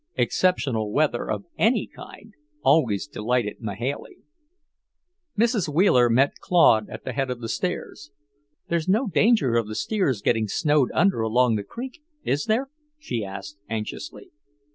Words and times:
Exceptional 0.15 0.91
weather 0.91 1.29
of 1.29 1.45
any 1.59 1.85
kind 1.85 2.33
always 2.63 3.05
delighted 3.05 3.57
Mahailey. 3.61 4.17
Mrs. 5.37 5.71
Wheeler 5.71 6.09
met 6.09 6.39
Claude 6.39 6.89
at 6.89 7.03
the 7.03 7.13
head 7.13 7.29
of 7.29 7.39
the 7.39 7.47
stairs. 7.47 8.09
"There's 8.67 8.89
no 8.89 9.05
danger 9.05 9.53
of 9.53 9.67
the 9.67 9.75
steers 9.75 10.23
getting 10.23 10.47
snowed 10.47 10.89
under 10.95 11.21
along 11.21 11.55
the 11.55 11.63
creek, 11.63 12.01
is 12.23 12.45
there?" 12.45 12.71
she 12.97 13.23
asked 13.23 13.59
anxiously. 13.69 14.31